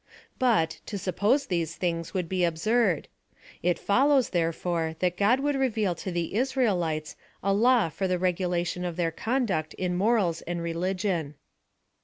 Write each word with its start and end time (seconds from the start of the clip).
But, 0.39 0.79
to 0.87 0.97
suppose 0.97 1.45
these 1.45 1.75
things 1.75 2.11
would 2.11 2.27
be 2.27 2.43
absurd; 2.43 3.07
it 3.61 3.77
follows, 3.77 4.29
therefore 4.31 4.95
that 4.97 5.15
God 5.15 5.39
would 5.41 5.53
reveal 5.53 5.93
to 5.93 6.11
the 6.11 6.33
Israelites 6.33 7.15
a 7.43 7.53
law 7.53 7.87
for 7.89 8.07
vhe 8.07 8.19
regulation 8.19 8.83
of 8.83 8.95
their 8.95 9.11
conduct 9.11 9.75
in 9.75 9.93
morals 9.95 10.41
and 10.41 10.59
religion. 10.59 11.35